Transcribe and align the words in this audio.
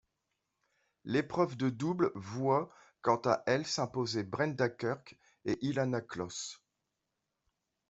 L'épreuve 1.05 1.57
de 1.57 1.69
double 1.69 2.11
voit 2.15 2.71
quant 3.03 3.21
à 3.23 3.43
elle 3.45 3.67
s'imposer 3.67 4.23
Brenda 4.23 4.67
Kirk 4.67 5.15
et 5.45 5.59
Ilana 5.63 6.01
Kloss. 6.01 6.59